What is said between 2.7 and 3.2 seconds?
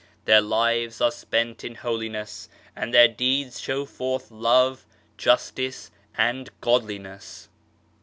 and their